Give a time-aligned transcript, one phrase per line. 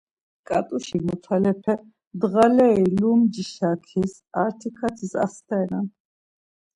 [0.47, 1.75] Ǩat̆uşi motalepe
[2.19, 5.85] dğaleri lumci şakis artiǩartis asternan.